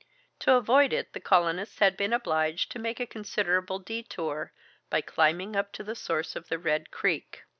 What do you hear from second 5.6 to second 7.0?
to the source of the Red